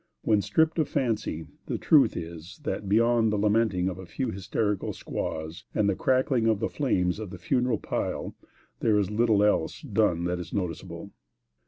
[0.23, 4.93] When stripped of fancy, the truth is, that beyond the lamenting of a few hysterical
[4.93, 8.35] squaws and the crackling of the flames of the funeral pile,
[8.79, 11.11] there is little else done that is noticeable.